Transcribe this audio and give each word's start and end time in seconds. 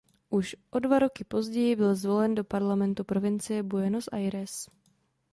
Už 0.29 0.55
o 0.69 0.79
dva 0.79 0.99
roky 0.99 1.23
později 1.23 1.75
byl 1.75 1.95
zvolen 1.95 2.35
do 2.35 2.43
parlamentu 2.43 3.03
provincie 3.03 3.63
Buenos 3.63 4.07
Aires. 4.11 4.67